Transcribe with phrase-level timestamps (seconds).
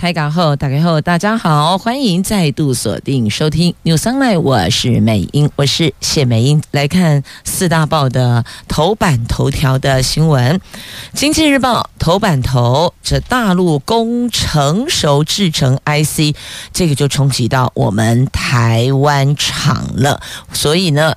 [0.00, 6.62] 开港后，打开后，大家好，欢迎再度锁定收听 New Sunlight，我是美英，我是谢美英。
[6.70, 10.56] 来看四大报的头版头条的新闻，
[11.12, 16.34] 《经济日报》头版头，这大陆工成熟制成 IC，
[16.72, 20.22] 这个就冲击到我们台湾厂了，
[20.54, 21.14] 所以呢。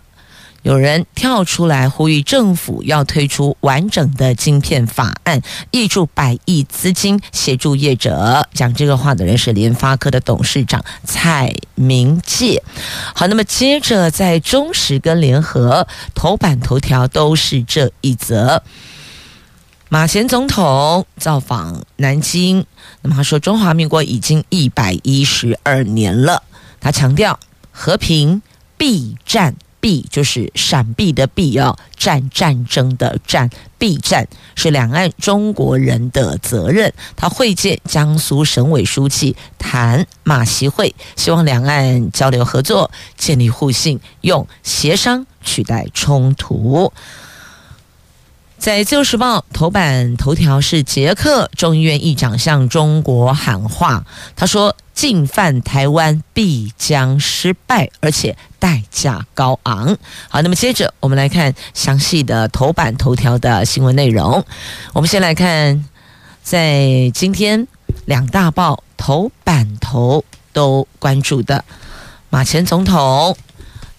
[0.64, 5.42] 有人跳出来呼吁政府要推出完整的晶片法案，
[5.74, 8.48] 挹注百亿资金协助业者。
[8.54, 12.64] 讲这个话的人是联发科的董事长蔡明介。
[13.14, 15.86] 好，那么接着在中时跟联合
[16.16, 18.64] 头版头条都是这一则。
[19.90, 22.66] 马前总统造访南京，
[23.02, 26.42] 那么他说中华民国已经一百一十二年了，
[26.80, 27.38] 他强调
[27.70, 28.42] 和平
[28.78, 29.56] 避战。
[29.84, 34.26] 避就是闪避的避，要战战争的战，避战
[34.56, 36.94] 是两岸中国人的责任。
[37.18, 46.94] 他会见江苏省委书记，谈马习会，希望两岸交流合作，建立互信，用协商取代冲突。
[48.64, 54.06] 在《自由时报》头版头条是捷克众议院议长向中国喊话，
[54.38, 59.98] 他说：“进犯台湾必将失败，而且代价高昂。”
[60.32, 64.46] 好，那么接着我们来看详细的头版头条的新闻内容。
[64.94, 65.84] 我们先来看，
[66.42, 67.68] 在今天
[68.06, 70.24] 两大报头版头
[70.54, 71.66] 都关注的
[72.30, 73.36] 马前总统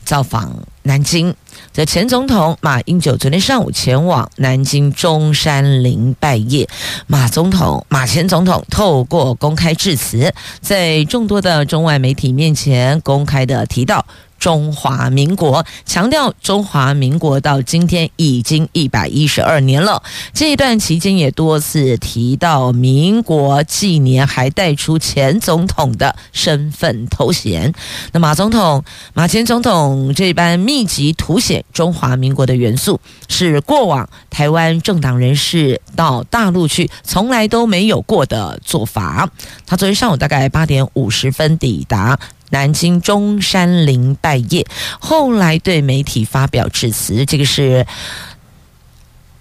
[0.07, 1.35] 造访南京。
[1.73, 6.67] 在前总统马英九昨天上午前往南京中山陵拜谒，
[7.07, 14.07] 马总统、马前总统透过公开致辞，在众多的中外媒体面前公开的提到。
[14.45, 20.03] 中华民国强调，中华民国到今天已经一百一十二年了。
[20.35, 27.73] 这一段期间也多次提到民国纪年，还带出前总统的身份头衔。
[28.13, 28.85] 那马总统、
[29.15, 39.31] 马前总统这般密集凸显中华民国的元素，是过往台湾政党人士到大陆去从来都没有过的做法。
[39.65, 42.21] 他昨天上午大概八点五十分抵达。
[42.55, 44.65] 南京中山陵拜谒，
[45.01, 47.27] 后来对媒体发表致辞。
[47.27, 47.85] 这个是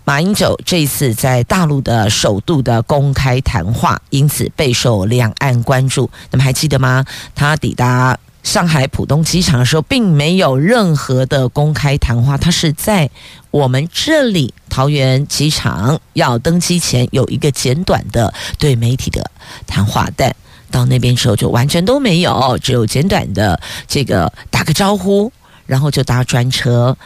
[0.03, 6.09] 马英九这一次在大陆的首度的公开谈话，因此备受两岸关注。
[6.31, 7.05] 那么还记得吗？
[7.35, 13.07] 他抵达上海浦东机场的时候，并没有任何的公开谈话，他是在
[13.51, 19.29] 我们这里桃园机场要登机前有一个简短的对媒体的
[19.67, 20.35] 谈话，但。
[20.73, 25.31] 到那边之后就完全都没有，只有简短的这个打个招呼，
[25.67, 26.97] 然后就搭专车。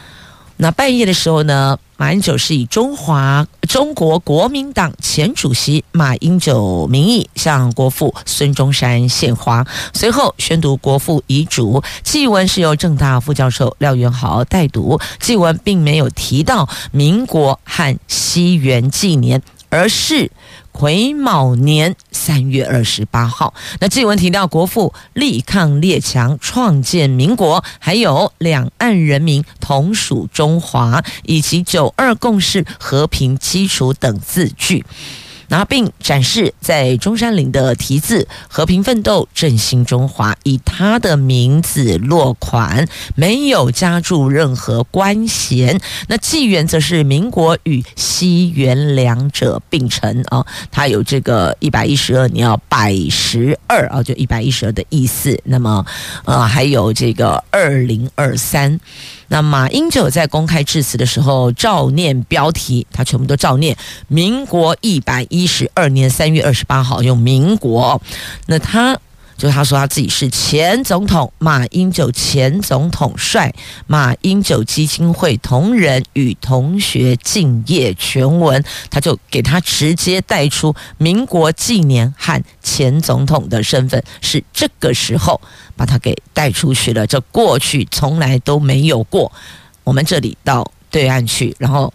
[0.56, 11.80] 那半夜的时候呢，马英九是以中华中国国民党前主席马英九名义向国父孙中山献花，随后宣读国父遗嘱。
[12.02, 20.30] 祭文是由政大副教授廖元豪代读，祭文并没有提到民国和西元纪年，而是。
[20.78, 34.84] 癸卯年三月二十八号，那祭文提到国父力抗列强，创建民国，还有两岸人民同属中华，以及九二共识和平基础等字句。
[35.48, 45.80] 然后并展示在中山陵的题字“和平奋斗，振兴中华”，以他的名字落款，没有加注任何官衔。
[46.08, 55.40] 那纪元则是民国与西元两者并称啊，它有这个一百一十二年要百十二啊，就一百一十二的意思。
[55.44, 55.84] 那么
[56.24, 58.78] 呃，还有这个二零二三。
[59.28, 63.76] 那马英九在公开致辞的时候照念标题，他全部都照念。
[64.08, 68.00] 民国一百一十二年三月二十八号，用民国。
[68.46, 68.98] 那他
[69.38, 73.54] 就他说他自己是前总统马英九，前总统帅
[73.86, 85.40] 马英九基金会同仁与同学敬业全文，他就给他直接带出民国纪年和前总统的身份，是这个时候。
[85.78, 89.30] 把他给带出去了，这过去从来都没有过。
[89.84, 91.94] 我们这里到对岸去，然后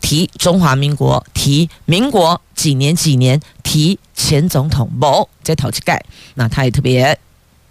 [0.00, 6.04] 提中华民国，提民国几年几年，提前总统某在讨气盖。
[6.34, 7.18] 那他也特别。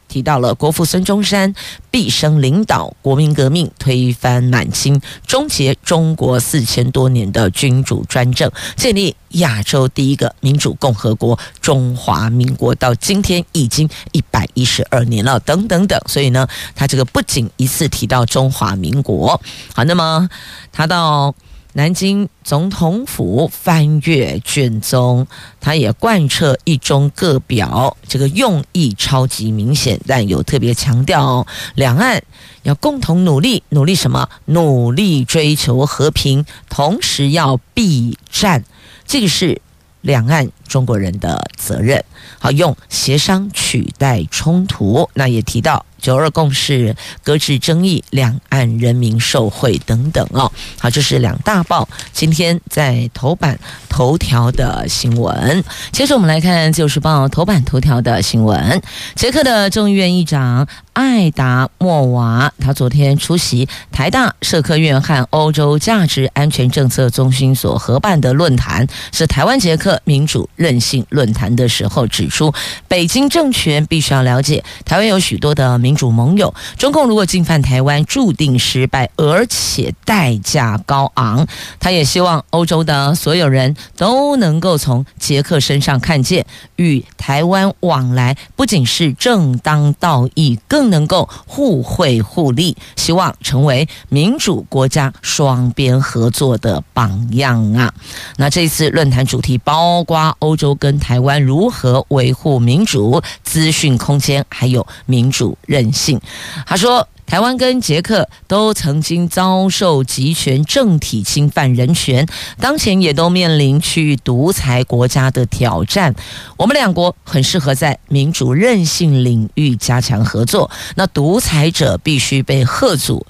[0.07, 1.53] 提到了国父孙中山
[1.89, 15.99] 毕生领导国民革命，推翻满清，终结中国四千多年的君主专政，建立亚洲第一个民主共和国中华民国，到今天已经一百一十二年了，等等等。
[16.05, 19.41] 所以呢，他这个不仅一次提到中华民国，
[19.73, 20.29] 好，那么
[20.71, 21.33] 他到。
[21.77, 25.27] 南京总统府翻阅卷宗，
[25.59, 32.23] 他也贯彻一中各表，这个用意超级明显，但有特别强调，两岸
[32.63, 34.29] 要共同努力，努力什么？
[34.45, 38.63] 努力追求和平，同时要避战，
[39.05, 39.61] 这个是
[39.99, 42.05] 两岸中国人的责任。
[42.39, 45.85] 好，用协商取代冲突，那也提到。
[45.97, 50.51] 九二共识，搁置争议，两岸人民受惠等等哦。
[50.77, 53.57] 好，这是两大报今天在头版
[53.89, 55.63] 头条的新闻。
[55.91, 58.79] 接着我们来看《就是报》头版头条的新闻。
[59.15, 72.53] 捷克的众议院议长艾达莫娃，他昨天出席台大社科院和欧洲价值安全政策中心所合办的论坛，是台湾捷克民主韧性论坛的时候，指出
[72.87, 75.95] 北京政权必须要了解台湾有许多的民。
[75.95, 81.47] 主盟友，中共如果进犯台湾，注定失败，而且代价高昂。
[81.79, 86.45] 他也希望欧洲的所有人都能够从捷克身上看见，
[86.75, 97.93] 与台湾往来不仅是正当道义，更能够互惠互利，希望成为民主国家双边合作的榜样啊！
[98.35, 106.19] 那这次论坛主题包括欧洲跟台湾如何维护民主、资讯空间，还有民主韧性，
[106.65, 112.27] 他说，台湾跟捷克都曾经遭受集权政体侵犯人权，
[112.59, 116.13] 当前也都面临去独裁国家的挑战。
[116.55, 120.69] 我们两国很适合在民主韧性领域加强合作。
[120.95, 123.25] 那独裁者必须被吓阻。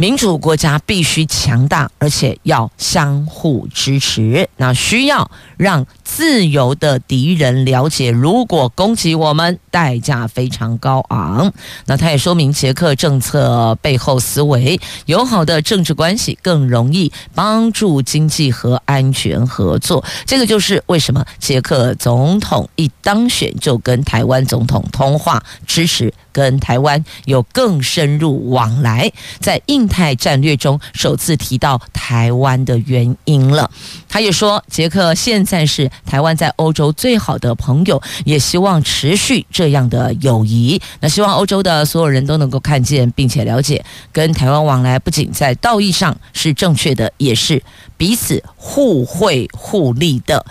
[0.00, 4.48] 民主国家必须强大，而且要相互支持。
[4.56, 11.52] 那需要让自由的敌人了解，如果攻击我们，代价非常高昂。
[11.86, 20.04] 那他也说明，捷克政策背后思维，友好的政治关系更容易帮助经济和安全合作。
[20.26, 33.70] 这个就是为什么捷克总统一当选就跟台湾总统通话，支持跟台湾有更深入往来，在印太战略中首次提到台湾的原因了。
[34.08, 40.80] 他也说，捷克现在是台湾在欧洲最好的朋友，也希望持续这样的友谊。
[41.00, 47.62] 那希望欧洲的所有人都能够看见并且了解，跟台湾往来不仅在道义上是正确的，也是
[47.98, 50.46] 彼此互惠互利的。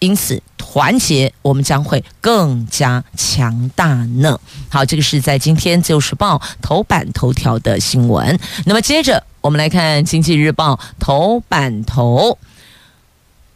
[0.00, 4.36] 因此，团结我们将会更加强大呢。
[4.68, 8.36] 好，这个是在今天《自由时报》头版头条的新闻。
[8.66, 12.36] 那么接着我们来看《经济日报》头版头，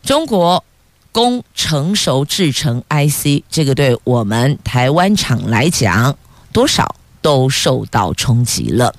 [0.04, 0.64] 中国
[1.19, 6.17] 功成熟制成 IC，这个对我们台湾厂来讲，
[6.53, 8.94] 多少都受到冲击了。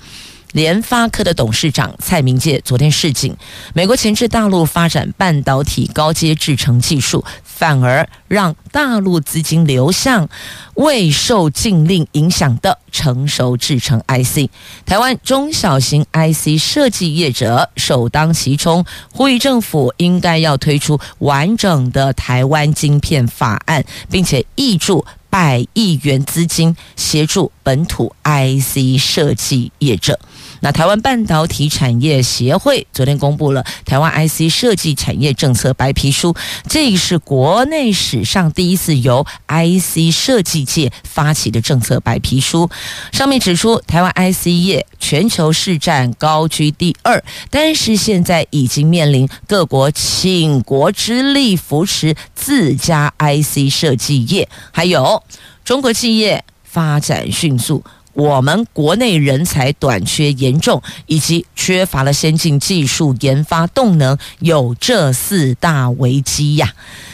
[0.52, 3.34] 联发科的董事长蔡明介昨天示警，
[3.72, 7.24] 美国前置大陆发展半导体高阶制成技术，
[7.60, 10.26] 反而让大陆资金流向
[10.76, 14.48] 未受禁令影响的成熟制程 IC。
[14.86, 30.18] 台湾中小型 IC 设计业者首当其冲，呼吁政府应该要推出完整的台湾晶片法案，并且挹注百亿元资金协助本土 IC 设计业者。
[30.60, 36.34] 那台湾半导体产业协会昨天公布了台湾 IC 设计产业政策白皮书，
[36.68, 42.70] 这是国内史上第一次由 IC 设计界发起的政策白皮书。
[43.12, 55.22] 上面指出，台湾 IC 业全球市占高居第二，但是现在已经面临各国倾国之力扶持自家 IC 设计业，还有
[55.64, 57.82] 中国企业发展迅速。
[58.12, 66.72] 我们国内人才短缺严重，以及缺乏了先进技术研发动能，有这四大危机呀。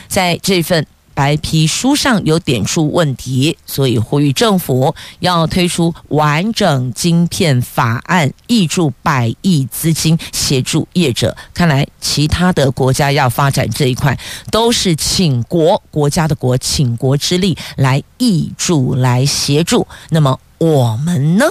[0.09, 11.37] 在这份白皮书上有点出问题，所以呼吁政府要推出完整晶片法案，挹注百亿资金协助业者。
[11.53, 14.19] 看来其他的国家要发展这一块，
[14.51, 19.87] 都是请国国家的国，请国之力来挹注来协助。
[20.11, 20.39] 那么。
[20.59, 21.47] 我们呢？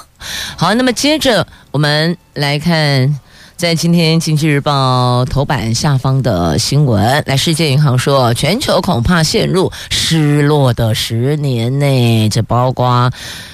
[0.57, 3.19] 好，那么接着我们来看
[3.57, 13.09] 在今天《经济日报》头版下方的新闻，来，世界银行说，全球恐怕陷入失落的十年内，这包括。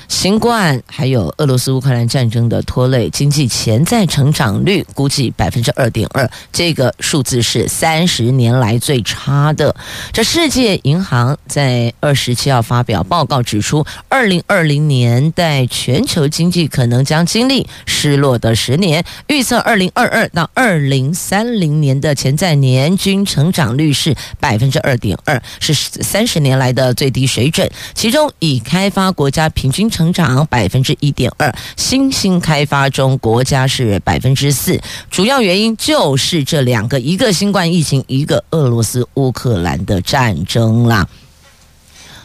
[0.08, 9.74] 新冠还有俄罗斯乌克兰战争的拖累，经济潜在成长率估计百分之二点二，这个数字是三十年来最差的。
[10.12, 27.70] 这世界银行在二十七号发表报告指出，二零二零年代全球经济可能将经历失落的十年，预测二零二二到二零三零年的潜在年均成长率是百分之二点二，是三十年来的最低水准。
[27.94, 34.80] 其中，已开发国家平均成长百分之一点二，新兴开发中国家是百分之四，
[35.10, 41.08] 主要原因就是这两个，一个新冠疫情，一个俄罗斯乌克兰的战争啦，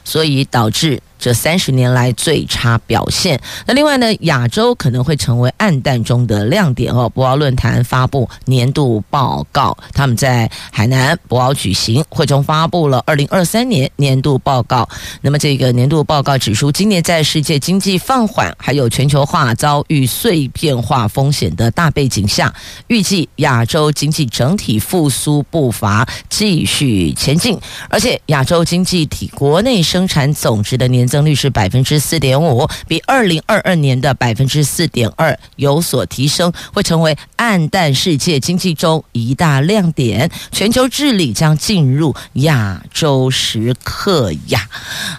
[0.05, 1.03] 所以导致。
[1.19, 3.41] 这三十年来最差表现。
[3.67, 7.09] 那另外呢，亚洲可能会成为暗淡中的亮点哦。
[7.09, 14.89] 博鳌论坛发布年度报告，他们在海南博鳌举行会中发布了二零二三年年度报告。
[15.21, 22.53] 那么这个年度报告指出，今年在世界经济放缓，还有全球化遭遇碎片化风险的大背景下，
[22.89, 27.59] 预计亚洲经济整体复苏步伐继续前进，
[27.89, 40.31] 而且亚洲经济体国内生产总值的年增率是百分之四点五，比二零二二年的百分之四点二有所提升，会成为暗淡世界经济中一大亮点。
[40.53, 44.69] 全球治理将进入亚洲时刻呀！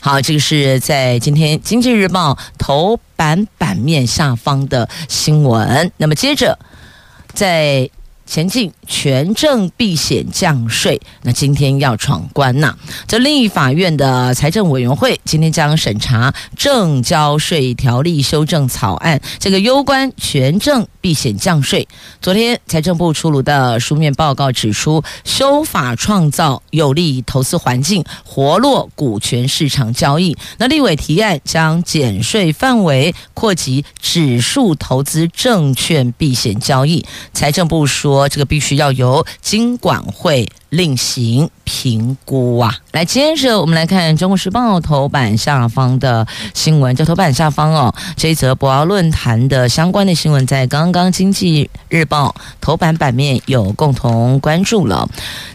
[0.02, 5.92] 好，这个是在今天《经济日报》头版版面下方的新闻。
[5.98, 6.58] 那么接着
[7.34, 7.90] 在。
[8.28, 12.76] 前进权证避险降税，那今天要闯关呐！
[13.08, 21.88] 这立法院的财政委员会今天将审查证交税条例修正草案，这个攸关权证避险降税。
[22.22, 30.36] 昨天财政部出炉的书面报告指出，修法创造有利于投资环境，活络股权市场交易。
[30.58, 37.06] 那立委提案将减税范围扩及指数投资证券避险交易。
[37.34, 38.17] 财政部说。
[38.30, 42.78] 这个必须要由金管会另行评估啊！
[42.92, 46.96] 来，接着我们来看《中国时报》头版下方的新闻。
[46.96, 55.08] 就头版下方哦，这一则博鳌论坛的相关的新闻，在刚刚《经济日报》头版版面有共同关注了。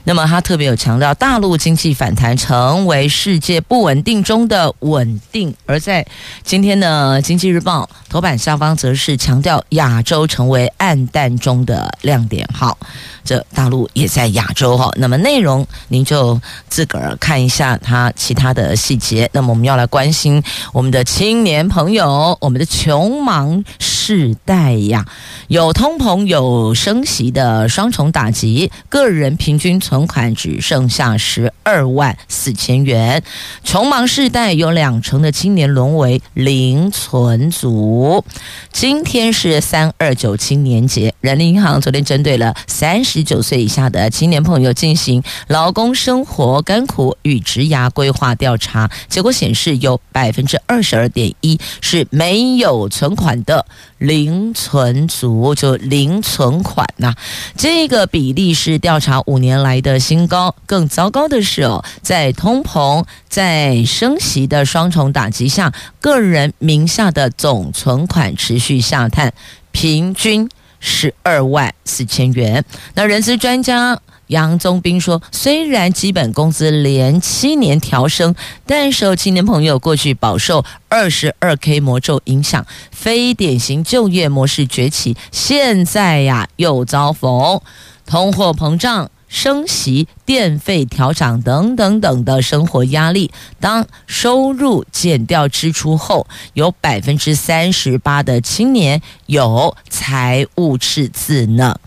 [0.05, 5.55] 那么，他特别有强调，大陆经济反弹成为世界不稳定中的稳定。
[5.67, 6.07] 而在
[6.43, 12.49] 今天的《经济日报》头版下方，则是强调亚洲成为暗淡中的亮点。
[12.53, 12.77] 好，
[13.25, 14.91] 这大陆也在亚洲哈。
[14.97, 19.29] 那么内容您就自个儿看一下它其他的细节。
[19.33, 20.43] 那么我们要来关心
[20.73, 25.07] 我们的青年朋友，我们的穷忙世代呀，
[25.49, 33.23] 有通膨有升息的双重打击，个人平均存款只剩下十二万四千元。
[33.63, 38.25] 穷忙世代有两成的青年沦为零存族。
[38.73, 53.65] 今天是三二九青年节，人民银行昨天针对了的三十九岁以下的青年朋友进行劳工生活甘苦与职涯规划调查，结果显示有百分之二十二点一是没有存款的
[53.99, 57.15] 零存族，就零存款呐、
[57.57, 60.53] 这个比例是调查五年来的新高。
[60.67, 69.33] 更糟糕的是哦，在通膨、在升息的双重打击下，个人名下的总存款持续下探，
[69.71, 70.49] 平均。
[70.83, 72.63] 十二万四千元。
[72.95, 78.35] 那人资专家杨宗斌说，虽然基本工资连七年调升，
[78.67, 87.61] 但受青年朋友过去饱受二十二 K 魔咒影响，非典型就业模式崛起，现在呀又遭逢
[88.05, 89.11] 通货膨胀。
[89.33, 101.81] 升息、电费调涨等等等的生活压力，当收入减掉支出后，有百分之三十八的青年有财务赤字呢。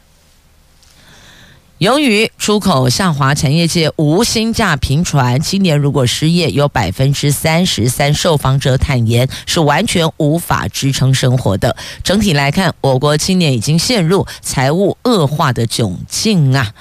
[1.78, 11.76] 由于出口下滑，产业界无薪假频传，青年如果失业，有百分之三十三受访者坦言是完全无法支撑生活的。
[12.02, 16.74] 整体来看，我国青年已经陷入财务恶化的窘境啊。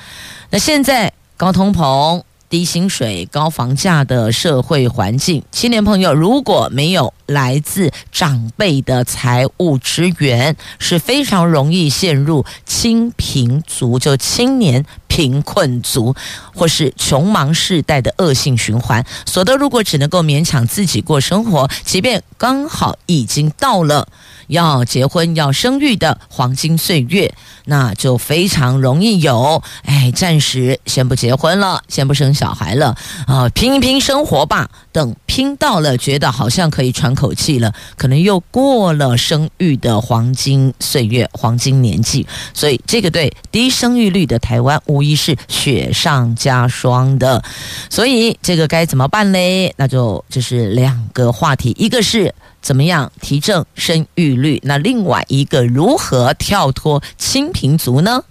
[0.55, 16.13] 那现在高通膨、低薪水、高房价的社会环境，青年朋友如果没有来自长辈的财务支援，是非常容易陷入清贫族，就青年贫困族，
[16.57, 19.07] 或是穷忙世代的恶性循环。
[19.25, 24.09] 所得如果只能够勉强自己过生活，即便刚好已经到了。
[24.49, 27.33] 要结婚要生育的黄金岁月，
[27.65, 29.63] 那就非常容易有。
[29.85, 32.95] 哎，暂时先不结婚了，先不生小孩了，
[33.27, 34.69] 啊，拼一拼生活吧。
[34.93, 42.27] 等拼到了，觉得好像可以喘口气了，可能又过了生育的黄金岁月、黄金年纪。
[42.53, 47.43] 所以，这个对低生育率的台湾无一是雪上加霜的。
[47.91, 49.73] 所以，这个该怎么办嘞？
[49.77, 52.35] 那就就是两个话题，一个是。
[52.65, 54.59] 怎么样提振生育率？
[54.65, 58.25] 那另外一个如何跳脱清贫族呢？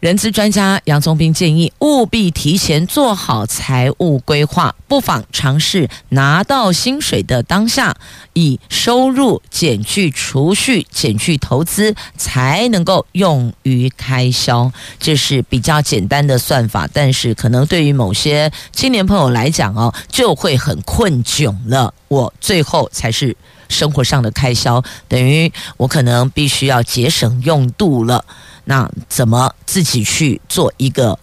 [0.00, 7.94] 人资专家杨宗斌建议，务必提前做好财务规划，不妨尝试拿到薪水的当下，
[8.32, 14.72] 以收入减去储蓄、减去投资，才能够用于开销。
[14.98, 21.92] 这是比较简单的算法，但是可能对于某些青年朋友来讲哦，就会很困窘了。
[22.10, 23.36] 我最后才是
[23.68, 28.24] 生活上的开销，等于我可能必须要节省用度了。
[28.64, 31.16] 那怎么自己去做一个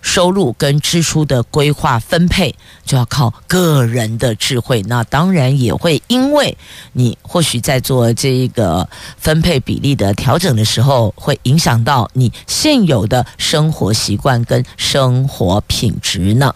[0.00, 4.80] 收入跟支出的规划分配，就要靠个人的智慧。
[4.84, 6.56] 那当然也会因为
[6.94, 16.54] 你或许在做这一个分配比例的调整的时候，会影响到你现有的生活习惯跟生活品质呢。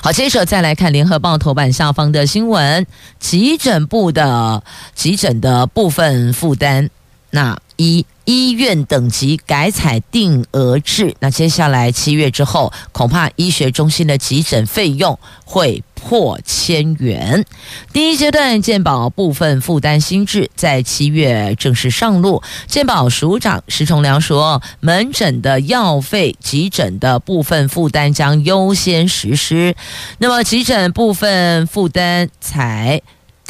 [0.00, 2.86] 好，接着再来看联合报头版下方的新闻：
[3.18, 4.62] 急诊部的
[4.94, 6.88] 急诊的部分负担。
[7.30, 17.44] 那医医院等级改采定额制，那接下来七月之后，恐怕医学中心的急诊费用会破千元。
[17.92, 22.42] 第一阶段鉴保部分负担新制在七月正式上路。
[22.66, 29.76] 鉴保署长石崇良说，门诊的药费、急诊的部分负担将优先实施。
[30.18, 33.02] 那么急诊部分负担才。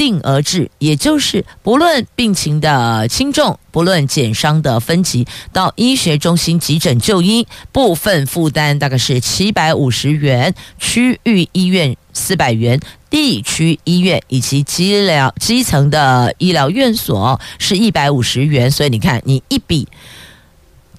[0.02, 12.80] 定额制，也就是不论病情的轻重，不论减伤的分级，到医学中心急诊就医，部分负担大概是七百五十元，区域医院四百元，
[13.10, 18.68] 地区医院以及基疗基层的医疗院所是一百五十元。
[18.72, 19.86] 所以你看，你一比，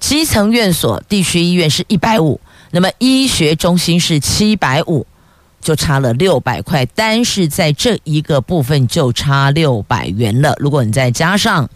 [0.00, 2.40] 基层院所、地区医院是一百五，
[2.70, 5.06] 那么医学中心是七百五。
[5.64, 10.54] 就差了六百块，单是在这一个部分就差六百元了。
[10.60, 11.68] 如果你再加上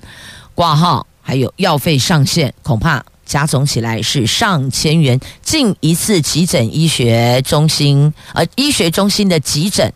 [0.55, 5.19] 挂号还有药费上限，恐怕加总起来是上千元。
[5.43, 9.93] 进一次急诊医学中心，呃，医学中心的急诊。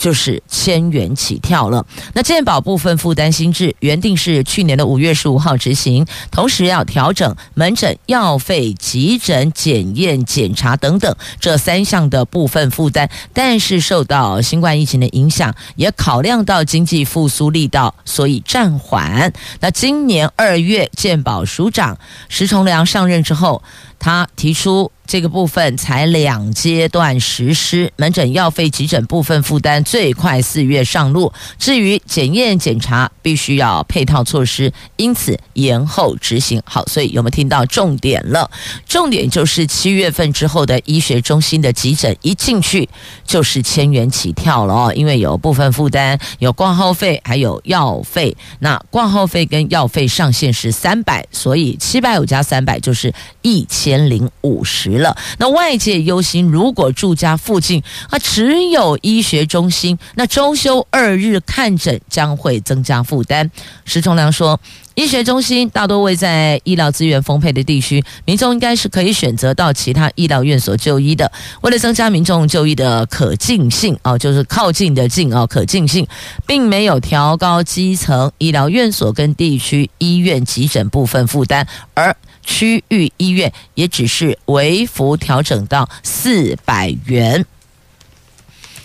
[0.00, 1.84] 就是千元起跳了。
[2.14, 19.30] 那健保部分负担新制原定是去年的五月十五号执行，同时要调整门诊药费、急诊检验检查等等这三项的部分负担，但是受到新冠疫情的影响，也考量到经济复苏力道，所以暂缓。
[19.60, 21.98] 那今年二月，健保署长
[22.30, 23.62] 石崇良上任之后，
[24.00, 24.90] 他提出。
[25.06, 31.32] 这个部分才两阶段实施，门诊药费、急诊部分负担最快四月上路。
[31.58, 36.62] 至于检验检查，必须要配套措施，因此延后执行。
[36.64, 38.48] 好，所以有没有听到重点了？
[38.86, 42.88] 重点就是七月份之后的医学中心的急诊一进去
[43.26, 48.36] 就是千元起跳了哦，因为有部分负担，有挂号费，还有药费。
[48.60, 54.98] 那挂号费跟药费上限是三百，所以七百五加三百就是一千千零五十。
[54.98, 63.50] 了，那外界忧心，如果住家附近啊只有医学中心，那周休二日看诊将会增加负担。
[63.84, 64.60] 石崇良说，
[64.94, 71.30] 医学中心大多位在医疗资源丰沛的地区，民众应该是可以选择到其他医疗院所就医的。
[71.62, 76.06] 为了增加民众就医的可近性哦，就是靠近的近哦，可近性，
[76.46, 82.14] 并没有调高基层医疗院所跟地区医院急诊部分负担，而。
[82.42, 87.44] 区域医院也只是微幅调整到四百元，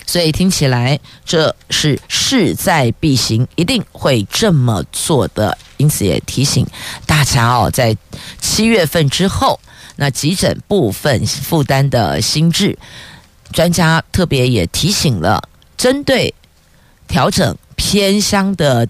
[0.06, 5.56] 所以听起来这是势在必行，一定会这么做的。
[5.78, 6.66] 因此也提醒
[7.04, 7.96] 大家哦，在
[8.40, 9.60] 七月份之后，
[9.96, 12.78] 那急诊部分负担的心智，
[13.52, 16.34] 专家特别也提醒了，针对
[17.06, 18.88] 调整偏乡的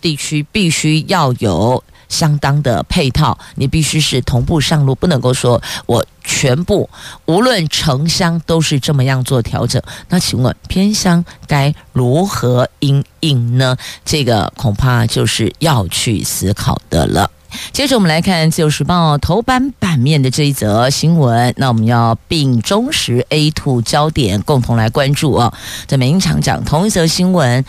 [0.00, 1.84] 地区，必须要有。
[2.14, 6.88] 相当的配套，你必须是同步上路，不能够说我全部
[7.26, 9.82] 无论城乡都是这么样做调整。
[10.08, 13.76] 那请问偏乡该如何应应呢？
[14.04, 17.28] 这个恐怕就是要去思考的了。
[17.72, 25.52] 接着我们来看《自由时报》头版版面的这一则新闻，那我们要并中时 A two 焦点共同来关注哦。
[25.86, 27.64] 在每一场讲同一则新闻，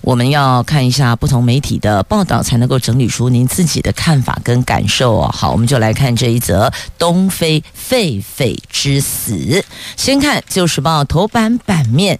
[0.00, 5.28] 我们要看一下不同媒体的报道，才能够整理出您自己的看法跟感受哦。
[5.28, 9.64] 好，我们就来看这一则东非狒狒之死。
[9.96, 12.18] 先看《旧时报》头版版面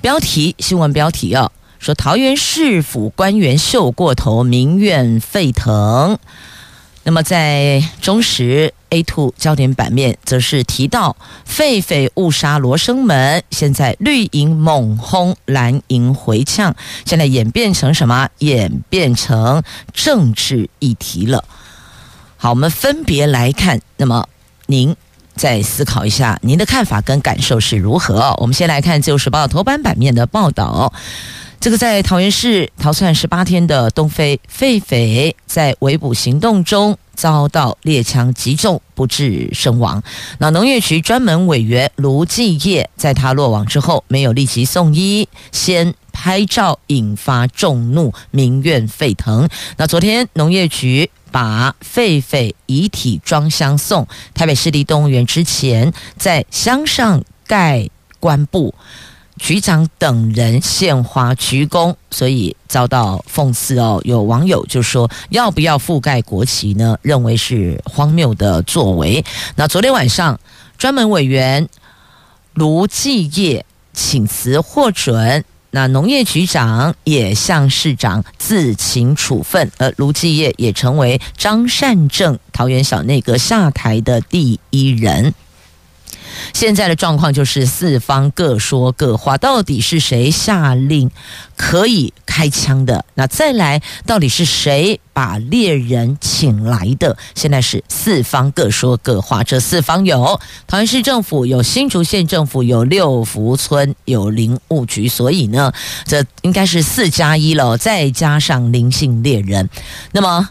[0.00, 1.52] 标题，新闻标题哦。
[1.78, 6.18] 说桃园市府官员秀过头，民怨沸腾。
[7.02, 11.16] 那么在中时 A two 焦点版面，则是提到
[11.48, 18.28] 狒狒误杀罗生门，现在绿营猛轰蓝营回呛，现在演变成什么？
[18.38, 19.62] 演变成
[19.94, 21.44] 政治议题了。
[22.36, 23.80] 好，我们分别来看。
[23.96, 24.28] 那么
[24.66, 24.94] 您
[25.34, 28.34] 再思考一下，您的看法跟感受是如何？
[28.38, 30.92] 我们先来看《自由时报》头版版面的报道。
[31.60, 40.02] 这个在桃园市逃窜十八天的东非狒狒，在围捕行动中遭到猎枪击中，不治身亡。
[40.38, 49.46] 那农业局专门委员卢继业在他落网之后，没有立即送医，先拍照，引发众怒，民怨沸腾。
[49.76, 57.86] 那昨天农业局把狒狒遗体装箱送台北市立动物园之前，在箱上盖
[58.18, 58.74] 棺布。
[59.40, 64.00] 局长等人献花鞠躬，所以遭到讽刺哦。
[64.04, 69.24] 有网友就说：“要不要覆盖国旗呢？”认为是荒谬的作为。
[69.56, 70.38] 那昨天晚上，
[70.76, 71.68] 专门委员
[72.52, 85.34] 卢继业请辞获准，那农业局长也向市长自请处分，而卢继业也成为张善政桃园小内阁下台的第一人。
[86.52, 91.10] 现在的状况就是四方各说各话，到底是谁下令
[91.56, 93.04] 可以开枪的？
[93.14, 97.16] 那再来，到底是谁把猎人请来的？
[97.34, 99.42] 现在是四方各说各话。
[99.42, 105.08] 这四方有桃园市政府，有新竹县政府，有六福村，有林务局。
[105.08, 105.72] 所以呢，
[106.04, 109.68] 这应该是四加一了，再加上林姓猎人。
[110.12, 110.48] 那么。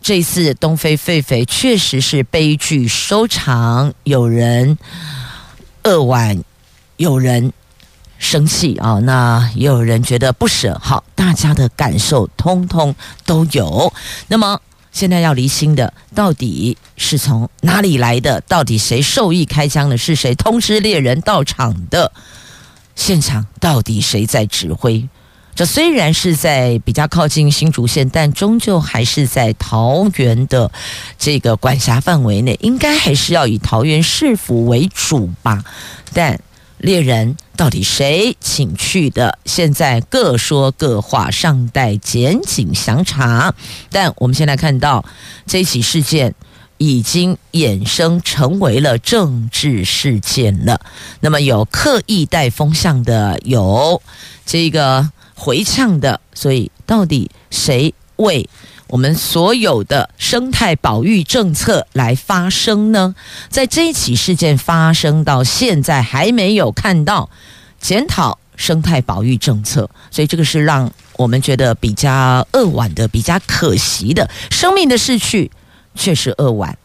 [0.00, 4.78] 这次东非狒狒确实是悲剧收场，有人
[5.82, 6.42] 扼腕，
[6.96, 7.52] 有人
[8.18, 10.80] 生气啊，那也有人觉得不舍。
[10.82, 13.92] 好，大家的感受通通都有。
[14.28, 14.60] 那么
[14.92, 18.40] 现在要离心的，到底是从哪里来的？
[18.42, 19.98] 到底谁授意开枪的？
[19.98, 22.12] 是谁通知猎人到场的？
[22.94, 25.06] 现场到底谁在指挥？
[25.56, 30.70] 这虽然是在比较靠近新竹县，但终究还是在桃园的
[31.18, 35.64] 这个管辖范围内，应该还是要以桃园市府为主吧。
[36.12, 36.38] 但
[36.76, 39.38] 猎人到底谁请去的？
[39.46, 43.54] 现在各说各话，尚待检警详查。
[43.90, 45.06] 但我们现在看到
[45.46, 46.34] 这起事件
[46.76, 50.82] 已经衍生成为了政治事件了。
[51.20, 54.02] 那么有刻意带风向的，有
[54.44, 55.10] 这个。
[55.36, 58.48] 回呛的，所以到底谁为
[58.88, 63.14] 我们所有的生态保育政策来发声呢？
[63.50, 67.28] 在这一起事件发生到现在，还没有看到
[67.78, 74.30] 检讨生态保育政策，所以这个是让我们觉得比较扼腕的、比较可惜的。
[74.50, 75.50] 生命的逝去
[75.94, 76.76] 确实扼腕，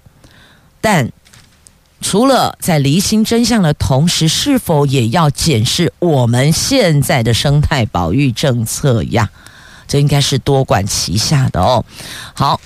[0.81, 1.11] 但。
[2.01, 9.29] 除了在厘清真相的同时，是否也要检视我们现在的生态保育政策呀？
[9.87, 11.85] 这应该是多管齐下的哦。
[12.33, 12.59] 好，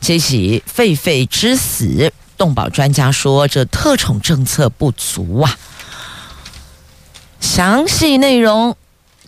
[0.00, 5.56] 这起狒狒之死，动保专家说这特宠政策不足啊。
[7.40, 8.76] 详细内容，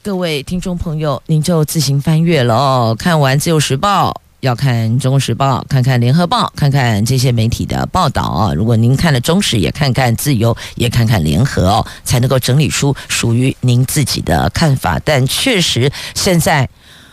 [0.02, 2.96] 各位听众朋友，您就自行翻阅了哦。
[2.98, 4.10] 看完《自由时报》。
[4.44, 8.52] 要看《中时报》，看看《联合报》，看看这些媒体的报道啊。
[8.52, 15.00] 如果您看了《中时》，也看看《自由》，也看看《联合》哦，才能够整理出属于您自己的看法。
[15.02, 16.68] 但确实，现在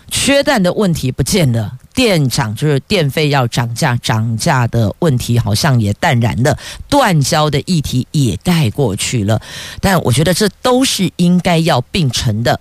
[0.10, 6.58] 缺蛋的问题不见了，电涨就是电费要涨价，涨价的问题好像也淡然了，
[6.90, 9.42] 断交的议题也盖过去了。
[9.80, 12.60] 但我觉得这都是应该要并存的。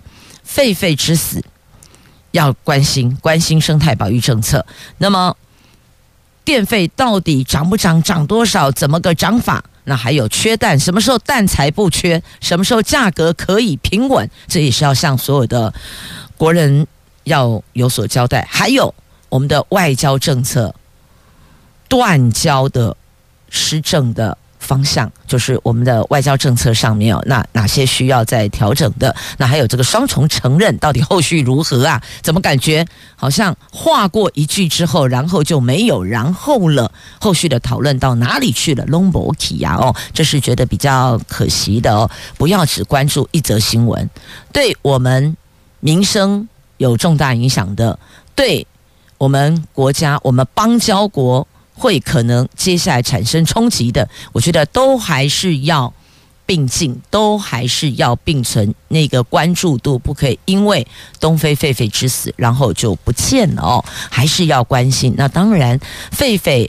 [0.49, 1.43] 狒狒之死。
[2.33, 4.64] 要关心关心生态保育政策。
[4.99, 5.37] 那么，
[6.45, 8.03] 电费到底涨不涨？
[8.03, 8.71] 涨多少？
[8.71, 9.64] 怎么个涨法？
[9.85, 12.23] 那还有缺蛋，什么时候蛋才不缺？
[12.40, 14.29] 什么时候价格可以平稳？
[14.47, 15.73] 这也是要向所有的
[16.37, 16.87] 国人
[17.25, 18.47] 要有所交代。
[18.51, 18.95] 还有
[19.29, 20.75] 我们的外交政策
[21.88, 22.97] 断交的
[23.49, 24.37] 施政的。
[24.71, 29.13] 方向就是我们的外交政策上面哦，那哪些需要再调整的？
[29.37, 32.01] 那还有这个双重承认到底后续如何啊？
[32.23, 36.93] 怎么感觉好像划过一句之后，然后就没有然后了？
[37.19, 38.85] 后续的讨论到哪里去了？
[38.87, 42.09] 拢无去呀哦，这是觉得比较可惜的哦。
[42.39, 44.09] 不要只关注一则新闻，
[44.53, 45.37] 对我们
[45.81, 47.99] 民生有重大影响的，
[48.37, 48.65] 对
[49.19, 51.45] 我们国家、我们邦交国。
[51.81, 55.90] 会可能接下来产生冲击的，我觉得都还是要
[56.45, 58.75] 并进，都还是要并存。
[58.88, 60.87] 那个关注度不可以因为
[61.19, 65.14] 东非狒狒之死，然后就不见了哦，还是要关心。
[65.16, 65.81] 那当然，
[66.14, 66.69] 狒狒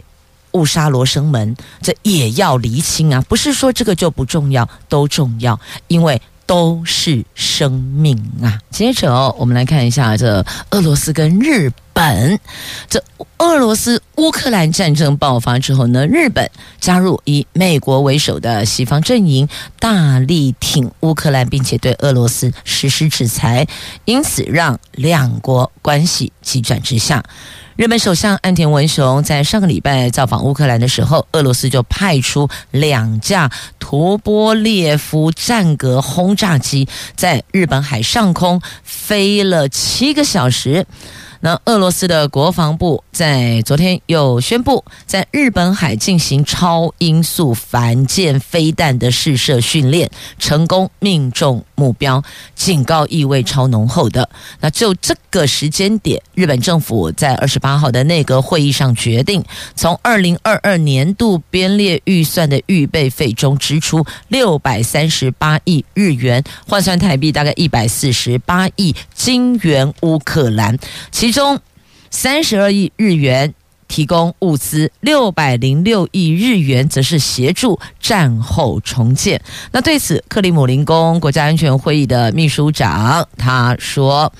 [0.53, 6.21] 误杀罗生门，这也要厘清啊，不是说这个就不重要，都重要，因为。
[6.51, 8.59] 都是生命啊！
[8.71, 12.37] 接着，我们来看一下这俄罗斯跟日本。
[12.89, 13.01] 这
[13.37, 19.47] 俄罗斯乌克兰战争爆发之后呢，日本加入以美国为首的西方阵营，
[19.79, 23.65] 大力挺乌克兰，并且对俄罗斯实施制裁，
[24.03, 27.23] 因此让两国关系急转直下。
[27.77, 40.85] 日本首相岸田文雄在上个礼拜造访乌克兰的时候，俄罗斯就派出两架图波列夫战格轰炸机在日本海上空飞了七个小时。
[41.43, 54.29] 那俄罗斯的国防部在昨天又宣布，在日本海进行超音速反舰飞弹的试射训练，成功命中目标，警告意味超浓厚的。
[54.59, 59.43] 那就这个时间点，日本政府在二十八号的内阁会议上决定，
[59.75, 70.77] 从二零二二年度编列预算的预备费中支出六百三十八亿日元，换算台币大概一百四十八亿金元乌克兰，
[71.11, 71.31] 其。
[71.31, 71.57] 中
[72.09, 73.53] 三十二亿日元
[73.91, 79.41] 提供物资，六百零六亿日元则是协助战后重建。
[79.73, 84.31] 那对此，克里姆林宫国家安全会议的秘书长他说。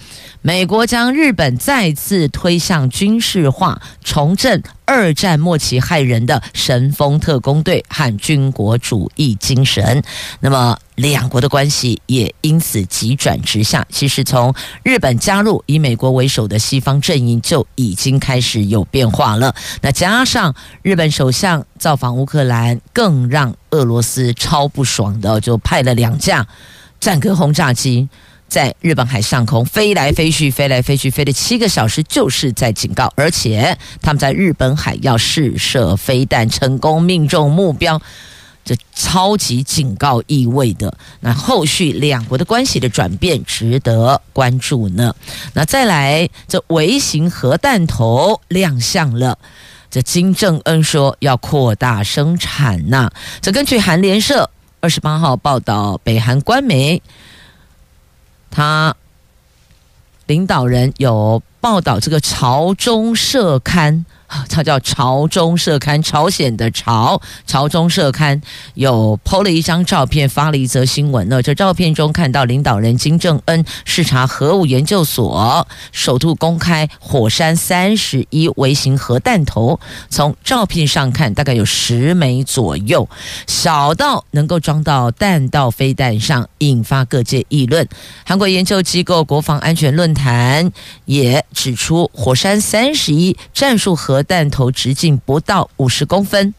[0.43, 10.03] 美国将日本再次推向军事化，重振二战末期害人的神风特工队和军国主义精神。
[10.39, 13.85] 那么，两国的关系也因此急转直下。
[13.89, 19.55] 其实，从日本加入以美国为首的西方阵营就已经开始有变化了。
[19.81, 26.45] 那加上日本首相造访乌克兰，更让俄罗斯超不爽的，就派了两架
[26.99, 28.09] 战格轰炸机。
[28.51, 33.09] 在日本海上空飞来飞去，飞来飞去，飞了七个小时，就是在警告。
[33.15, 38.01] 而且他们在日本海要试射飞弹，成功命中目标，
[38.65, 40.93] 这超级警告意味的。
[41.21, 45.15] 那后续两国的关系的转变值得关注呢？
[45.53, 49.39] 那再来，这微型核弹头亮相了。
[49.89, 53.09] 这金正恩说要扩大生产呐。
[53.39, 54.49] 这根据韩联社
[54.81, 57.01] 二十八号报道，北韩官媒。
[58.51, 58.95] 他
[60.27, 64.05] 领导人有报道，这个朝中社刊。
[64.47, 68.41] 它叫朝中社刊，朝鲜的朝，朝中社刊
[68.75, 71.41] 有 PO 了一张照片，发了一则新闻呢。
[71.41, 79.79] 这照片中看到领导人金正恩视察核武研究所，首度公开火山三十一微型核弹头。
[80.09, 83.09] 从照片上看，大概有十枚左右，
[83.47, 87.87] 小到能够装到弹道飞弹上，引发各界议论。
[88.25, 90.71] 韩国研究机构国防安全论坛
[91.05, 94.20] 也指出，火山三十一战术核。
[94.23, 96.53] 弹头直径不到五十公分，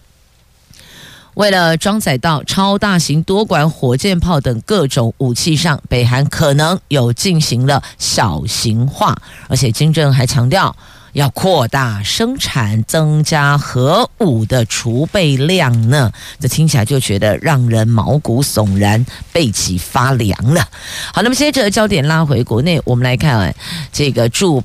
[1.34, 9.16] 为了装载到超大型多管火箭炮等各种武器上，北韩可能有进行了小型化，
[9.48, 10.76] 而且金正还强调
[11.14, 16.12] 要扩大生产，增加核武的储备量呢。
[16.38, 20.68] 这听起来就觉得让人毛骨悚然，背脊发凉了。
[21.14, 23.54] 好，那么接着焦点拉回国内，我们来看
[23.90, 24.62] 这个驻。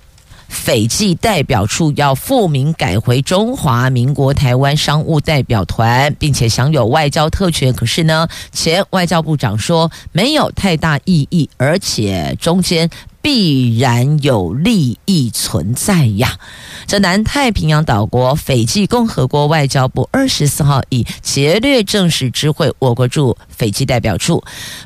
[0.47, 7.73] 斐济代表处要复名改回中华民国台湾商务代表团，并且享有外交特权。
[7.73, 12.89] 可是呢，前外交部长说没有太大意义，而且中间
[13.21, 16.38] 必然有利益存在呀。
[16.86, 24.43] 这南太平洋岛国斐济共和国外交部二十四号以捷略正式知会我国驻斐济代表处，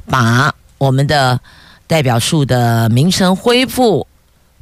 [0.10, 1.40] 把我们的
[1.86, 4.08] 代表处的名称恢复。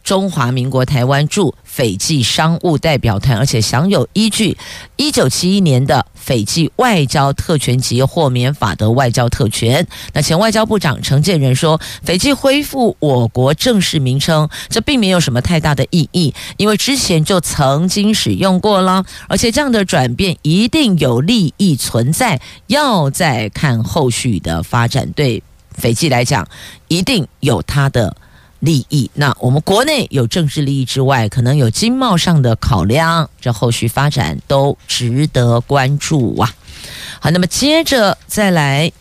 [0.09, 4.57] 中华民国台湾驻斐济商务代表团，而且享有依据
[4.95, 9.85] 一九七一年的斐济外交特权及豁免法的外交特权。
[10.13, 25.11] 那前外交部长陈建仁说，斐济恢复我国正式名称，这并没有什么太大的意义，因为之前就曾经使用过了，而且这样的转变一定有利益存在，要再看后续的发展。
[25.11, 26.47] 对斐济来讲，
[26.87, 28.17] 一定有它的。
[28.59, 36.53] 利益，那我们国内有政治利益之外，可能有经贸上的考量，这后续发展都值得关注啊。
[37.19, 38.91] 好，那么接着再来，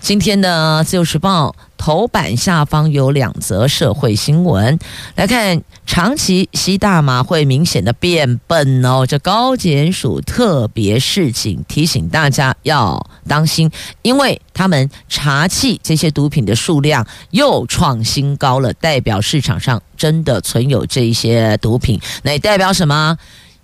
[0.00, 1.54] 今天的《自由时报》。
[1.78, 4.78] 头版下方有两则社会新闻，
[5.14, 9.06] 来看长期吸大麻会明显的变笨哦。
[9.06, 13.70] 这高检署特别示警，提醒大家要当心，
[14.02, 23.16] 因为他们查缉这些毒品的数量又创新高了，代表市场上真的存有这一些毒品，那代表什么？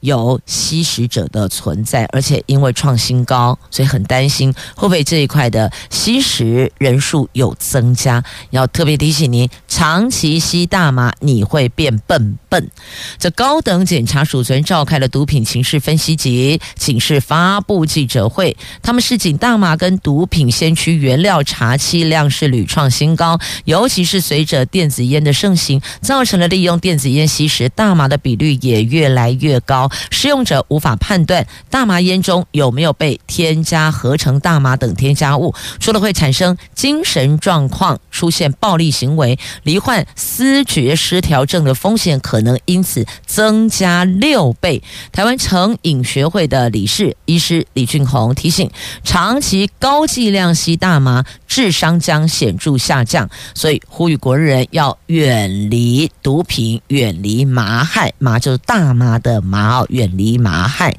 [0.05, 8.23] 有吸食者的存在，而且因为创新高，所以很担心会不会这一块的吸食人数有增加。
[8.51, 12.71] 要特别提醒您，长期吸大麻你会变笨笨。
[13.19, 29.91] 这高等检察署昨天召开了毒品情势分析及警示发布记者会，他们示警大麻跟毒品先驱原料查缉量是屡创新高，尤其是随着电子烟的盛行，造成了利用电子烟吸食大麻的比率也越来越高。
[30.11, 44.83] 使用者无法判断大麻烟中有没有被添加合成大麻等添加物，除了会产生精神状况、出现暴力行为、罹患思觉失调症的风险可能因此增加六倍。
[45.13, 48.71] 台湾成瘾学会的理事医师李俊宏提醒，
[49.03, 58.13] 长期高剂量吸大麻，智商将显著下降，所以呼吁国人要远离毒品，远离麻害。
[58.19, 60.95] 麻就是大麻的麻哦，远离麻害。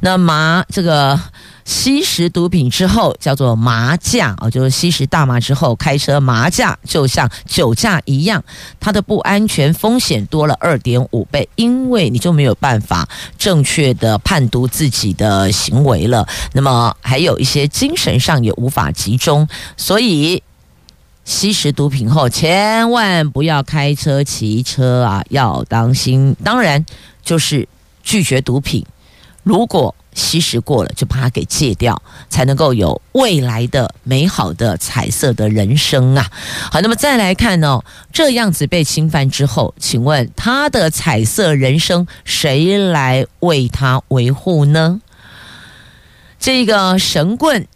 [0.00, 1.18] 那麻这个
[1.64, 8.42] 吸食毒品之后叫做麻驾啊，就是吸食大麻之后开车麻驾，就像酒驾一样，
[8.80, 16.26] 它的不安全风险多了二点五倍，因为你就没有办法正确的判读自己的行为了。
[16.52, 20.42] 那么还有一些精神上也无法集中，所以，
[21.24, 26.34] 吸食毒品后千万不要开车、骑车啊，要当心。
[26.42, 26.84] 当然，
[27.22, 27.68] 就是
[28.02, 28.84] 拒绝毒品。
[29.42, 36.30] 如果吸食过了，就把它给戒掉，才能够有未来的美好的彩色的人生啊！
[36.70, 37.82] 好，那么再来看哦，
[38.12, 45.00] 这样子被侵犯之后，请问他的彩色人生谁来为他维护呢？
[46.38, 47.66] 这个神棍。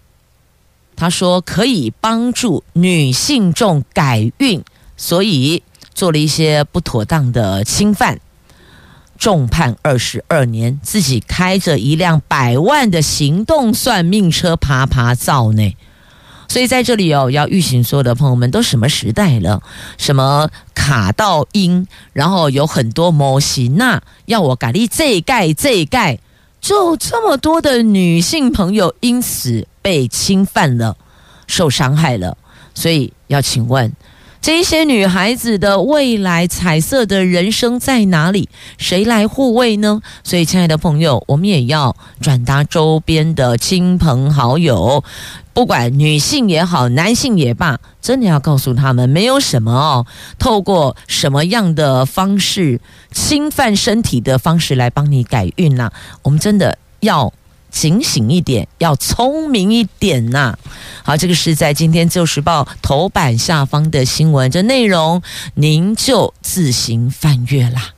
[0.97, 4.63] 他说可以帮助女性众改运，
[4.97, 8.21] 所以做了一些不妥当的侵犯，
[9.19, 10.79] 重判二十二年。
[10.83, 15.77] 自己开着一辆百万的行动算命车趴趴走呢。
[16.49, 19.63] 所以在这里哦，要预醒所有的朋友们，都什么时代了？
[19.99, 26.19] 什么卡到音，然后有很多模型呐，要我改立这一盖这一盖，
[26.61, 29.67] 就这么多的女性朋友因此。
[29.85, 30.97] 被侵犯了，
[31.47, 32.39] 受伤害了，
[32.75, 33.93] 所以要请问
[34.45, 38.51] 这些女孩子的未来彩色的人生在哪里？
[38.77, 40.03] 谁来护卫呢？
[40.23, 45.03] 所以，亲爱的朋友，我们也要转达周边的亲朋好友，
[45.55, 50.07] 不管女性也好，男性也罢，真的要告诉他们，没有什么哦，
[50.39, 57.33] 透过什么样的方式侵犯身体的方式来帮你改运呐、我们真的要。
[57.75, 60.57] 警醒一点，要聪明一点呐、
[61.03, 65.21] 好，这个是在今天《旧时报》头版下方的新闻，这内容
[65.55, 67.91] 您就自行翻阅啦。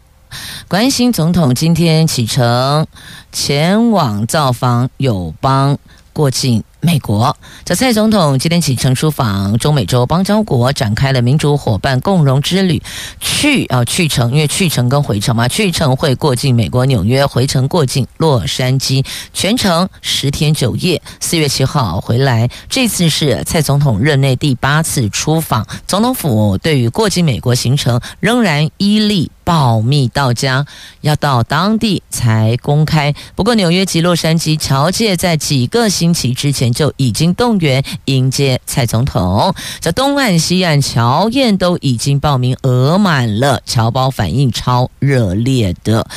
[0.66, 2.86] 关心总统今天启程
[3.30, 5.78] 前往造访友邦，
[6.14, 6.64] 过境。
[6.87, 12.81] 美国，这蔡总统今天启程出访中美洲邦交国，展开了民主伙伴共荣之旅。
[13.18, 21.03] 去啊，去程，因为去程跟回程嘛，去程会过境美国纽约，回程过境洛杉矶，全程十天九夜。
[21.18, 25.66] 四月七号回来，这次是蔡总统任内第八次出访。
[25.88, 29.33] 总统府对于过境美国行程仍然依例。
[29.46, 30.66] 保密到家，
[31.02, 33.14] 要到当地才公开。
[33.37, 39.54] 不过，纽约及洛杉矶侨界在几个星期之前就已经动员迎接蔡总统。
[39.80, 46.09] 这东岸、西岸侨宴都已经报名额满了，侨胞反应超热烈的。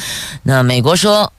[0.42, 1.32] 那美国说，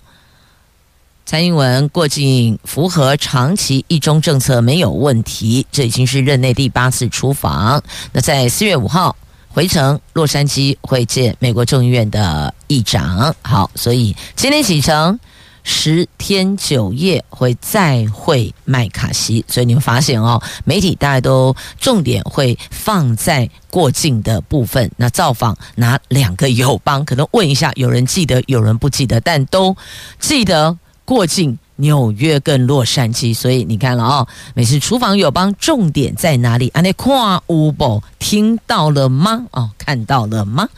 [1.26, 7.82] 蔡英文过境符合长期一中政策没有问题，这已经是任内第八次出访。
[8.12, 9.16] 那在四月五号。
[9.52, 13.34] 回程洛杉矶会见美国众议院的议长。
[13.42, 15.18] 好，所以今天启程
[15.64, 24.88] 十天九夜会再会麦卡锡，所以你会发现哦，媒体大家都重点会放在过境的部分。
[24.96, 27.04] 那造访哪两个友邦？
[27.04, 29.76] 可能问一下，有人记得，有人不记得，但都
[30.20, 31.58] 记得过境。
[31.80, 36.68] 纽约跟洛杉矶，所以你看了哦，每次出访友邦重点在哪里？
[36.68, 39.46] 啊，那跨乌宝听到了吗？
[39.50, 40.68] 哦，看到了吗？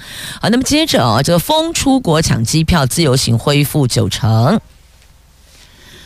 [0.41, 4.61] 好，那么接着哦，这个风出国抢机票，自由行恢复九成。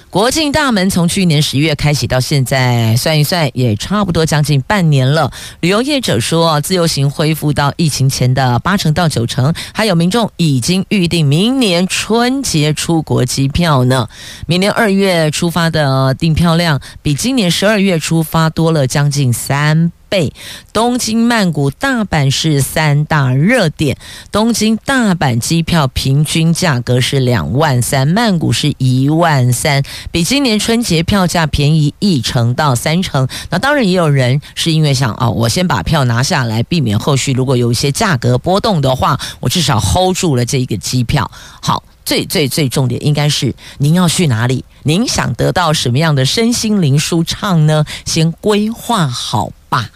[0.09, 5.31] 国境大门从去年十月开启到现在，算一算也差不多将近半年了。
[5.61, 14.09] 旅游业者说，自由行恢复到疫情前的八成到九成，还有民众已经预定明年春节出国机票呢。
[14.47, 20.33] 明年二月出发的订票量比今年十二月出发多了将近三倍，
[20.73, 23.97] 东京、曼谷、大阪是三大热点。
[24.31, 33.29] 东京、大阪机票平均价格是两万三，曼谷是一万三，比今年春节票价便宜一成到三成。
[33.51, 41.31] 那当然也有人是因为想哦，我先把票拿下来，避免后续如果有一些价格波动的话，我至少 hold 住了这一个机票。
[41.61, 44.65] 好，最最最重点应该是您要去哪里？
[44.83, 47.85] 您想得到什么样的身心灵舒畅呢？
[48.05, 49.51] 先规划好。
[49.69, 49.91] 吧，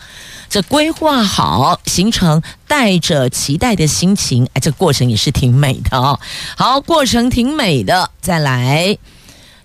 [0.48, 6.18] 这规划好行程，带着期待的心情，哎，这过程也是挺美的哦。
[6.56, 8.10] 好，过程挺美的。
[8.20, 8.98] 再来，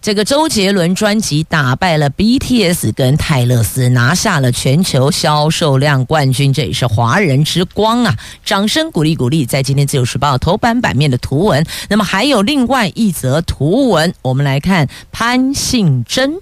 [0.01, 8.15] 这个周杰伦专辑打败了 BTS 跟泰勒斯，拿下了全球销售量冠军，这也是华人之光啊！
[8.45, 11.65] 掌声鼓励鼓励，在今天自由时报头版版面的图文。
[11.89, 16.39] 那么还有另外一则图文，我们来看潘信珍。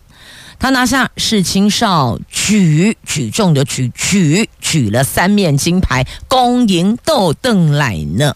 [0.63, 8.33] 他拿下世青少举举重的举举举了三面金牌，恭迎豆邓来呢。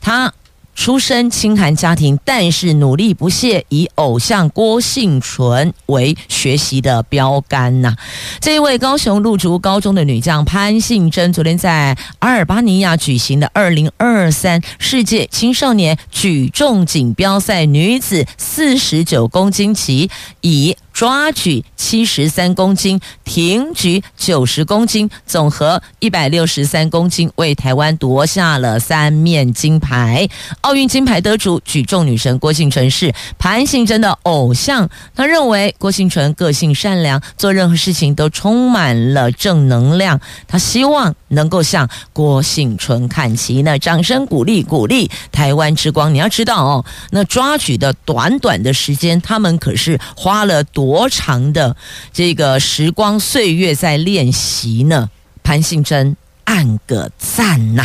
[0.00, 0.32] 他。
[0.74, 7.96] 出身清寒家庭，但是努力不懈，以偶像郭婞淳为学习的标杆呐。
[8.38, 20.08] 这一位高雄路竹高中的女将潘信珍，昨天在阿尔巴尼亚举行的二零二三世界青少年举重锦标赛女子四十九公斤级，
[20.42, 30.28] 以抓举七十三公斤、挺举九十公斤，总和一百六十三公斤，为台湾夺下了三面金牌。
[30.62, 34.90] 奥运金牌得主举重女神郭婞淳是潘信珍的偶像。
[35.14, 40.20] 他认为郭婞淳个性善良，做任何事情都充满了正能量。
[40.48, 43.62] 他希望能够向郭婞淳看齐。
[43.62, 46.12] 那掌声鼓励鼓励台湾之光。
[46.12, 50.87] 你要知道哦，那抓举的短短的时间，他们可是花了多。
[50.88, 51.76] 多长的
[52.14, 55.10] 这个时光岁月在练习呢？
[55.42, 57.84] 潘信珍按个赞呐！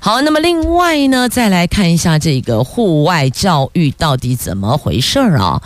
[0.00, 5.62] 好，那么另外呢，再来看一下这个户外教育到底怎么回事儿啊？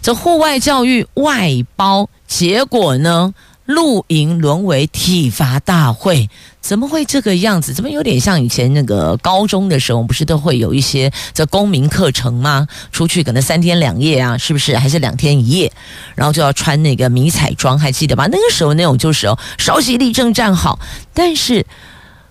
[0.00, 3.34] 这户外教育外包，结果呢？
[3.68, 6.30] 露营沦为体罚大会，
[6.62, 7.74] 怎么会这个样子？
[7.74, 12.66] 怎么有点像以前那个高中的时候，不是都会有一些这公民课程吗？
[12.92, 14.74] 出去可能三天两夜啊，是不是？
[14.78, 15.70] 还是两天一夜？
[16.14, 18.26] 然后就要穿那个迷彩装，还记得吧？
[18.32, 20.78] 那个时候那种就是哦，稍息立正站好。
[21.12, 21.66] 但是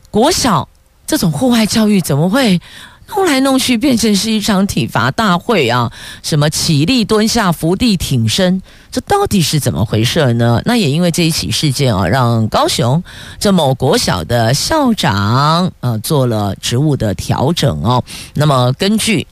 [0.10, 0.68] 国小
[1.06, 2.60] 这种户外教育怎么会？
[3.08, 5.92] 弄来弄去变成是一场体罚大会啊！
[6.24, 10.62] 什么起立、蹲下、伏地挺身，这到底是怎么回事呢？
[10.66, 13.04] 那也因为这一起事件啊，让高雄
[13.40, 18.04] 这某国小的校长呃做了职务的调整哦。
[18.34, 19.26] 那么根据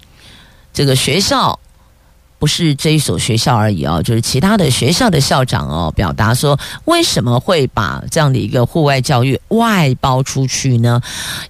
[0.74, 1.60] 这个学校。
[2.46, 11.02] 不是这一所学校而已哦，就是其他的学校的校长哦，表达说为什么会把这样的一个户外教育外包出去呢？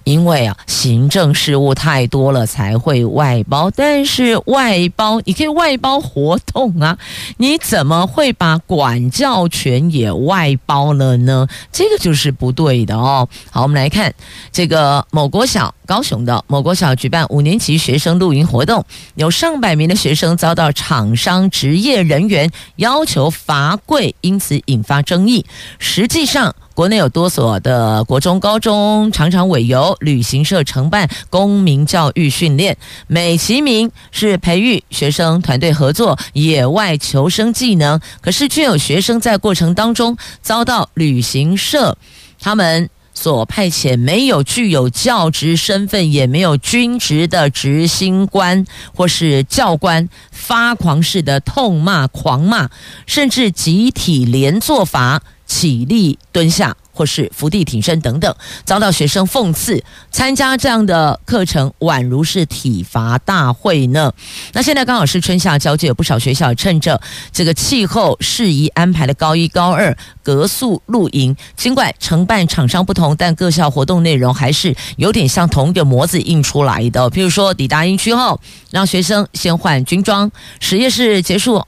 [0.04, 3.70] 因为啊，行政事务太多了才会外包。
[3.70, 6.96] 但是外包你可以外包活动啊，
[7.36, 11.46] 你怎么会把管教权也外包了呢？
[11.70, 13.28] 这个就是不对的哦。
[13.50, 14.14] 好，我们来看
[14.50, 18.82] 这个某国小，高雄的某国小举办五年级学生露营活动，
[19.16, 20.72] 有上百名的学生遭到。
[20.86, 25.44] 厂商职业人员要求罚跪，因此引发争议。
[25.80, 32.76] 实际上，国内有多所的国中、高中常常委由旅行社承办公民教育训练，
[33.08, 41.98] 美其名是培育学生团队合作、野外求生技能，可是却有学生在过程当中遭到旅行社
[42.40, 42.88] 他们。
[43.18, 52.68] 所派遣没有具有教职身份，也没有军职的执行官或是教官，发狂式的痛骂、狂骂，
[53.06, 56.76] 甚至集体连坐罚，起立蹲下。
[56.96, 58.34] 或是伏地挺身等等，
[58.64, 64.10] 遭到学生讽刺，参加这样的课程宛如是体罚大会呢。
[64.54, 66.98] 那现在刚好是春夏交界，有不少学校趁着
[67.30, 71.36] 这个气候适宜，安排了高一、高二隔宿露营。
[71.54, 77.10] 尽管承办厂商不同，但各校活动内容还是有点像同一个模子印出来的。
[77.10, 78.40] 譬如说，抵达营区后，
[78.70, 81.62] 让学生先换军装，实验室结束，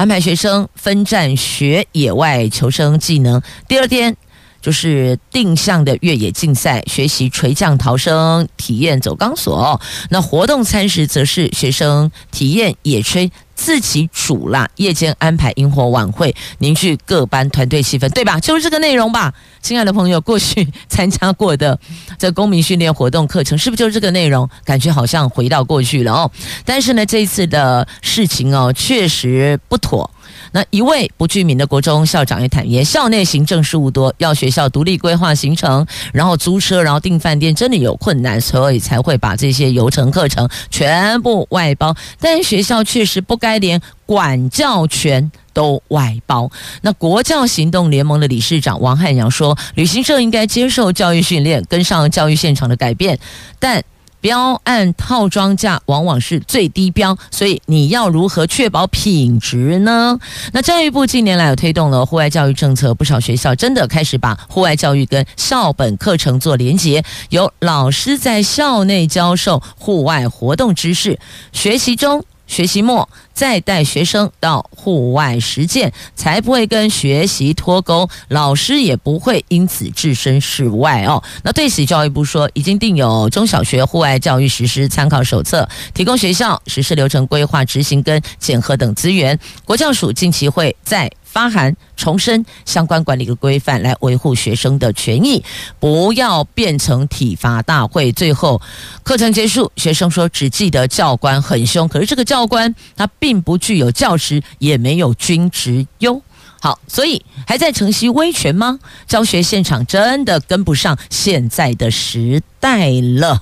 [0.00, 3.42] 安排学生分站学野外求生技能。
[3.68, 4.16] 第二天。
[4.60, 9.80] 就是定向的越野竞赛，学习垂降逃生，体验走钢索。
[10.10, 14.68] 那活动餐食则是学生体验野炊，自己煮啦。
[14.76, 18.38] 夜间安排萤火晚会，凝聚各班团队气氛，对吧？
[18.38, 19.32] 就是这个内容吧，
[19.62, 21.78] 亲爱的朋友，过去参加过的
[22.18, 24.48] 这公民训练活动课程，是不是就是这个内容？
[24.64, 26.30] 感觉好像回到过去了哦。
[26.64, 30.10] 但是呢，这一次的事情哦，确实不妥。
[30.52, 41.94] 那一位不具名的国中校长也坦言，校内行政事务多，要学校独立规划行程，然后租车，然后订饭店，真的有困难，所以才会把这些游程课程全部外包。
[42.20, 46.50] 但学校确实不该连管教权都外包。
[46.82, 53.18] 那国教行动联盟的理事长王汉阳说，旅行社应该接受教育训练，跟上教育现场的改变，
[53.58, 53.82] 但。
[54.20, 60.18] 标按套装价往往是最低标，所以你要如何确保品质呢？
[60.52, 71.18] 那教育部近年来有推动了户外教育政策，不少学校真的开始把户外教育跟校本课程做连结，由老师在校内教授户外活动知识，
[71.52, 72.24] 学习中。
[72.50, 81.22] 学习末再带学生到户外实践，才不会跟学习脱钩，老师也不会因此置身事外哦。
[81.44, 89.38] 那对此，教育部说已经定有中小学户外教育实施参考手册，提供学校实施流程规划、执行跟检核等资源。
[89.64, 91.08] 国教署近期会在。
[91.30, 95.42] 发函重申相关管理的规范，来维护学生的权益，
[95.78, 98.10] 不要变成体罚大会。
[98.12, 98.60] 最后
[99.04, 106.20] 课程结束，学生说只记得教官很凶，可是这个教官他并不具有教职，也没有军职哟。
[106.62, 108.78] 好，所以还在承袭威权吗？
[109.06, 113.40] 教学现场真的跟不上现在的时代了。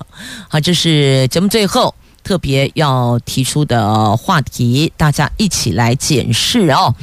[0.48, 6.94] 好，这是节目最后特别要提出的话题，大家一起来检视哦。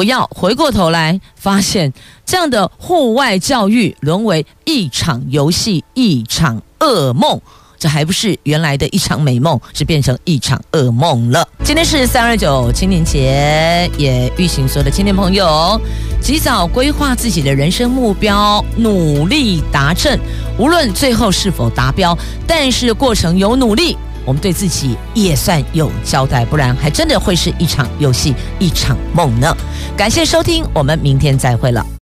[0.00, 1.92] 不要回过头来发现，
[2.24, 7.38] 这样的户外教育沦为一场游戏，一场噩梦。
[7.78, 11.46] 这还不是原来的一场美梦，是变成一场噩梦了。
[11.62, 15.78] 今天是三二九青年节，也预请所有的青年朋友
[16.22, 20.18] 及早规划自己的人生目标，努力达成。
[20.56, 23.98] 无论最后是否达标，但是过程有努力。
[24.24, 29.56] 我们对自己也算有交代，不然还真的会是一场游戏，一场梦呢。
[29.96, 31.84] 感谢收听，我们明天再会了。